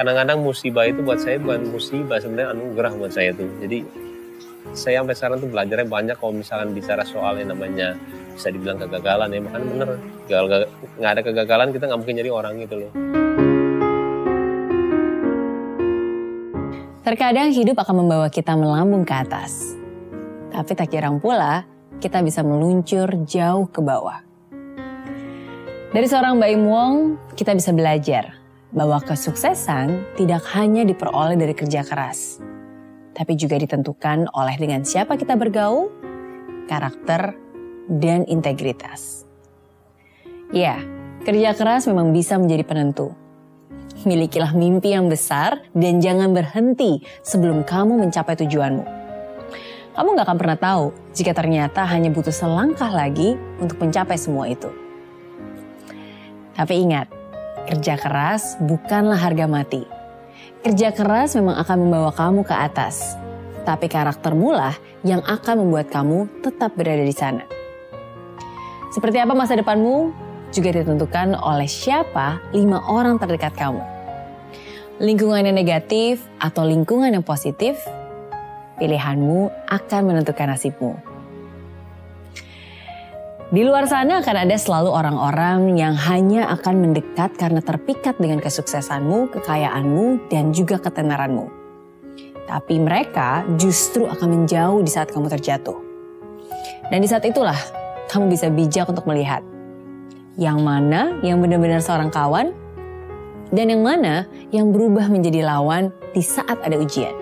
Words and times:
kadang-kadang 0.00 0.40
musibah 0.40 0.88
itu 0.88 1.04
buat 1.04 1.20
saya 1.20 1.36
bukan 1.36 1.76
musibah 1.76 2.16
sebenarnya 2.16 2.56
anugerah 2.56 2.92
buat 2.96 3.12
saya 3.12 3.36
tuh 3.36 3.52
jadi 3.60 3.84
saya 4.72 5.04
sampai 5.04 5.12
sekarang 5.12 5.38
tuh 5.44 5.50
belajarnya 5.52 5.88
banyak 5.92 6.16
kalau 6.16 6.32
misalkan 6.40 6.72
bicara 6.72 7.04
soal 7.04 7.36
yang 7.36 7.52
namanya 7.52 8.00
bisa 8.32 8.48
dibilang 8.48 8.80
kegagalan 8.80 9.28
ya 9.28 9.40
makanya 9.44 9.66
bener 9.68 9.88
nggak 10.96 11.10
ada 11.12 11.20
kegagalan 11.20 11.68
kita 11.76 11.84
nggak 11.84 12.00
mungkin 12.00 12.16
jadi 12.16 12.30
orang 12.32 12.54
gitu 12.64 12.76
loh 12.80 12.92
Terkadang 17.00 17.50
hidup 17.50 17.74
akan 17.80 18.06
membawa 18.06 18.30
kita 18.30 18.54
melambung 18.54 19.02
ke 19.02 19.10
atas. 19.10 19.74
Tapi 20.52 20.78
tak 20.78 20.94
jarang 20.94 21.18
pula 21.18 21.66
kita 21.98 22.22
bisa 22.22 22.46
meluncur 22.46 23.08
jauh 23.26 23.66
ke 23.66 23.82
bawah. 23.82 24.22
Dari 25.90 26.06
seorang 26.06 26.38
Baim 26.38 26.70
Wong, 26.70 27.18
kita 27.34 27.50
bisa 27.56 27.74
belajar 27.74 28.39
bahwa 28.70 29.02
kesuksesan 29.02 30.14
tidak 30.14 30.46
hanya 30.54 30.86
diperoleh 30.86 31.34
dari 31.34 31.54
kerja 31.54 31.82
keras, 31.82 32.38
tapi 33.14 33.34
juga 33.34 33.58
ditentukan 33.58 34.30
oleh 34.30 34.56
dengan 34.58 34.86
siapa 34.86 35.18
kita 35.18 35.34
bergaul, 35.34 35.90
karakter, 36.70 37.34
dan 37.90 38.22
integritas. 38.30 39.26
Ya, 40.54 40.78
kerja 41.26 41.54
keras 41.58 41.90
memang 41.90 42.14
bisa 42.14 42.38
menjadi 42.38 42.62
penentu. 42.62 43.14
Milikilah 44.06 44.54
mimpi 44.56 44.94
yang 44.94 45.10
besar 45.10 45.66
dan 45.76 46.00
jangan 46.00 46.32
berhenti 46.32 47.02
sebelum 47.20 47.66
kamu 47.66 48.00
mencapai 48.06 48.38
tujuanmu. 48.38 48.86
Kamu 49.90 50.16
gak 50.16 50.26
akan 50.30 50.38
pernah 50.38 50.56
tahu 50.56 50.84
jika 51.12 51.34
ternyata 51.34 51.84
hanya 51.84 52.08
butuh 52.08 52.32
selangkah 52.32 52.88
lagi 52.88 53.34
untuk 53.58 53.76
mencapai 53.82 54.16
semua 54.16 54.48
itu. 54.48 54.70
Tapi 56.56 56.74
ingat, 56.80 57.19
kerja 57.70 57.94
keras 57.94 58.58
bukanlah 58.58 59.14
harga 59.14 59.46
mati. 59.46 59.86
Kerja 60.66 60.90
keras 60.90 61.38
memang 61.38 61.54
akan 61.62 61.76
membawa 61.86 62.10
kamu 62.10 62.42
ke 62.42 62.50
atas, 62.50 63.14
tapi 63.62 63.86
karaktermu 63.86 64.50
lah 64.50 64.74
yang 65.06 65.22
akan 65.22 65.62
membuat 65.62 65.86
kamu 65.94 66.26
tetap 66.42 66.74
berada 66.74 67.06
di 67.06 67.14
sana. 67.14 67.46
Seperti 68.90 69.22
apa 69.22 69.38
masa 69.38 69.54
depanmu 69.54 70.10
juga 70.50 70.82
ditentukan 70.82 71.38
oleh 71.38 71.70
siapa 71.70 72.42
lima 72.50 72.82
orang 72.90 73.22
terdekat 73.22 73.54
kamu. 73.54 73.80
Lingkungan 74.98 75.46
yang 75.46 75.56
negatif 75.56 76.26
atau 76.42 76.66
lingkungan 76.66 77.14
yang 77.14 77.24
positif, 77.24 77.78
pilihanmu 78.82 79.48
akan 79.70 80.02
menentukan 80.10 80.58
nasibmu. 80.58 81.09
Di 83.50 83.66
luar 83.66 83.82
sana 83.90 84.22
akan 84.22 84.46
ada 84.46 84.54
selalu 84.54 84.94
orang-orang 84.94 85.74
yang 85.74 85.98
hanya 85.98 86.46
akan 86.54 86.86
mendekat 86.86 87.34
karena 87.34 87.58
terpikat 87.58 88.14
dengan 88.22 88.38
kesuksesanmu, 88.38 89.26
kekayaanmu, 89.34 90.30
dan 90.30 90.54
juga 90.54 90.78
ketenaranmu. 90.78 91.50
Tapi 92.46 92.78
mereka 92.78 93.42
justru 93.58 94.06
akan 94.06 94.46
menjauh 94.46 94.78
di 94.86 94.90
saat 94.94 95.10
kamu 95.10 95.26
terjatuh. 95.34 95.74
Dan 96.94 97.02
di 97.02 97.10
saat 97.10 97.26
itulah 97.26 97.58
kamu 98.06 98.30
bisa 98.30 98.46
bijak 98.54 98.86
untuk 98.86 99.02
melihat 99.10 99.42
yang 100.38 100.62
mana 100.62 101.18
yang 101.26 101.42
benar-benar 101.42 101.82
seorang 101.82 102.14
kawan 102.14 102.54
dan 103.50 103.66
yang 103.66 103.82
mana 103.82 104.30
yang 104.54 104.70
berubah 104.70 105.10
menjadi 105.10 105.42
lawan 105.42 105.90
di 106.14 106.22
saat 106.22 106.62
ada 106.62 106.78
ujian. 106.78 107.18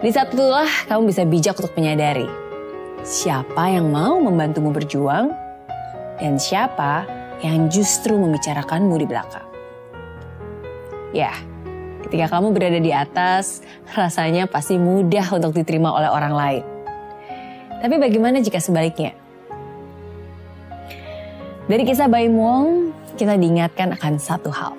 Di 0.00 0.08
saat 0.08 0.32
itulah 0.32 0.88
kamu 0.88 1.12
bisa 1.12 1.28
bijak 1.28 1.60
untuk 1.60 1.76
menyadari 1.76 2.47
siapa 3.06 3.70
yang 3.70 3.90
mau 3.90 4.18
membantumu 4.18 4.74
berjuang 4.74 5.30
dan 6.18 6.38
siapa 6.38 7.06
yang 7.42 7.70
justru 7.70 8.18
membicarakanmu 8.18 8.94
di 8.98 9.06
belakang. 9.06 9.46
Ya, 11.14 11.32
ketika 12.04 12.36
kamu 12.36 12.52
berada 12.52 12.78
di 12.82 12.90
atas, 12.90 13.62
rasanya 13.94 14.50
pasti 14.50 14.76
mudah 14.76 15.24
untuk 15.34 15.54
diterima 15.54 15.94
oleh 15.94 16.10
orang 16.10 16.34
lain. 16.34 16.64
Tapi 17.78 17.94
bagaimana 17.96 18.42
jika 18.42 18.58
sebaliknya? 18.58 19.14
Dari 21.68 21.84
kisah 21.84 22.10
Bayi 22.10 22.32
Wong, 22.32 22.90
kita 23.14 23.38
diingatkan 23.38 23.94
akan 23.94 24.18
satu 24.18 24.50
hal. 24.50 24.74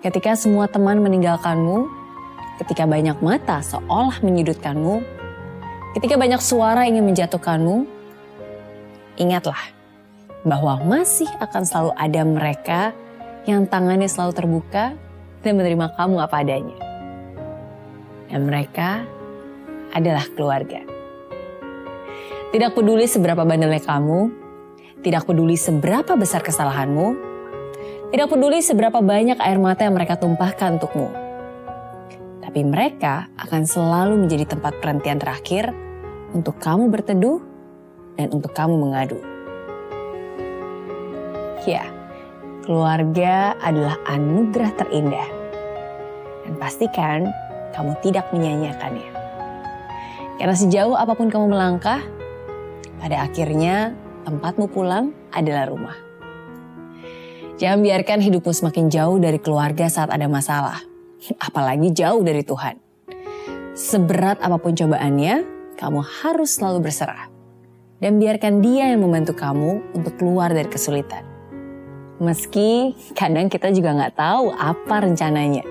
Ketika 0.00 0.34
semua 0.34 0.66
teman 0.66 0.98
meninggalkanmu, 1.04 1.86
ketika 2.64 2.88
banyak 2.88 3.16
mata 3.20 3.60
seolah 3.60 4.18
menyudutkanmu, 4.24 5.15
Ketika 5.96 6.20
banyak 6.20 6.44
suara 6.44 6.84
ingin 6.84 7.08
menjatuhkanmu, 7.08 7.88
ingatlah 9.16 9.56
bahwa 10.44 10.76
masih 10.84 11.24
akan 11.40 11.64
selalu 11.64 11.92
ada 11.96 12.20
mereka 12.20 12.80
yang 13.48 13.64
tangannya 13.64 14.04
selalu 14.04 14.36
terbuka 14.36 14.92
dan 15.40 15.56
menerima 15.56 15.96
kamu 15.96 16.20
apa 16.20 16.36
adanya. 16.44 16.76
Dan 18.28 18.44
mereka 18.44 19.08
adalah 19.96 20.28
keluarga. 20.36 20.84
Tidak 22.52 22.76
peduli 22.76 23.08
seberapa 23.08 23.48
bandelnya 23.48 23.80
kamu, 23.80 24.20
tidak 25.00 25.24
peduli 25.24 25.56
seberapa 25.56 26.12
besar 26.12 26.44
kesalahanmu, 26.44 27.16
tidak 28.12 28.28
peduli 28.28 28.60
seberapa 28.60 29.00
banyak 29.00 29.40
air 29.40 29.56
mata 29.56 29.88
yang 29.88 29.96
mereka 29.96 30.20
tumpahkan 30.20 30.76
untukmu. 30.76 31.08
Tapi 32.44 32.60
mereka 32.68 33.32
akan 33.40 33.64
selalu 33.64 34.28
menjadi 34.28 34.44
tempat 34.44 34.76
perhentian 34.84 35.16
terakhir 35.16 35.85
untuk 36.32 36.58
kamu 36.58 36.90
berteduh 36.90 37.38
dan 38.16 38.32
untuk 38.32 38.50
kamu 38.56 38.74
mengadu. 38.74 39.20
Ya, 41.66 41.86
keluarga 42.62 43.58
adalah 43.58 43.98
anugerah 44.06 44.72
terindah. 44.78 45.28
Dan 46.46 46.54
pastikan 46.62 47.26
kamu 47.74 47.92
tidak 48.06 48.30
menyanyiakannya. 48.30 49.10
Karena 50.38 50.54
sejauh 50.54 50.94
apa 50.94 51.18
pun 51.18 51.26
kamu 51.26 51.50
melangkah, 51.50 52.00
pada 53.02 53.26
akhirnya 53.26 53.92
tempatmu 54.22 54.70
pulang 54.70 55.10
adalah 55.34 55.66
rumah. 55.66 55.96
Jangan 57.56 57.80
biarkan 57.80 58.20
hidupmu 58.20 58.52
semakin 58.52 58.92
jauh 58.92 59.16
dari 59.16 59.40
keluarga 59.40 59.88
saat 59.88 60.12
ada 60.12 60.28
masalah, 60.28 60.76
apalagi 61.40 61.88
jauh 61.88 62.20
dari 62.20 62.44
Tuhan. 62.44 62.76
Seberat 63.72 64.44
apa 64.44 64.60
pun 64.60 64.76
cobaannya, 64.76 65.55
kamu 65.76 66.00
harus 66.02 66.56
selalu 66.56 66.88
berserah. 66.88 67.28
Dan 67.96 68.20
biarkan 68.20 68.60
dia 68.60 68.92
yang 68.92 69.00
membantu 69.00 69.32
kamu 69.32 69.80
untuk 69.96 70.20
keluar 70.20 70.52
dari 70.52 70.68
kesulitan. 70.68 71.24
Meski 72.20 72.96
kadang 73.16 73.48
kita 73.48 73.72
juga 73.72 73.92
nggak 73.92 74.16
tahu 74.16 74.52
apa 74.52 75.04
rencananya. 75.04 75.64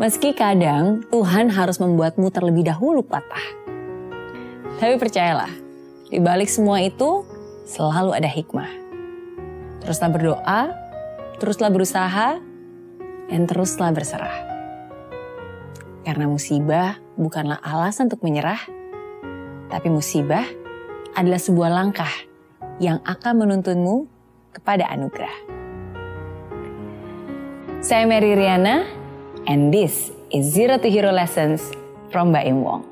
Meski 0.00 0.32
kadang 0.32 1.04
Tuhan 1.12 1.52
harus 1.52 1.76
membuatmu 1.76 2.32
terlebih 2.32 2.64
dahulu 2.64 3.04
patah. 3.04 3.44
Tapi 4.80 4.96
percayalah, 4.96 5.52
di 6.08 6.20
balik 6.20 6.48
semua 6.48 6.80
itu 6.80 7.28
selalu 7.68 8.16
ada 8.16 8.28
hikmah. 8.28 8.68
Teruslah 9.84 10.10
berdoa, 10.12 10.60
teruslah 11.40 11.70
berusaha, 11.72 12.28
dan 13.28 13.40
teruslah 13.48 13.92
berserah. 13.92 14.36
Karena 16.02 16.26
musibah 16.26 16.98
bukanlah 17.14 17.62
alasan 17.62 18.10
untuk 18.10 18.26
menyerah, 18.26 18.58
tapi 19.72 19.88
musibah 19.88 20.44
adalah 21.16 21.40
sebuah 21.40 21.72
langkah 21.72 22.12
yang 22.76 23.00
akan 23.08 23.48
menuntunmu 23.48 24.04
kepada 24.52 24.84
anugerah. 24.92 25.32
Saya 27.80 28.04
Mary 28.04 28.36
Riana, 28.36 28.84
and 29.48 29.72
this 29.72 30.12
is 30.28 30.44
Zero 30.52 30.76
to 30.76 30.92
Hero 30.92 31.08
Lessons 31.08 31.72
from 32.12 32.36
Mbak 32.36 32.44
Im 32.52 32.60
Wong. 32.60 32.91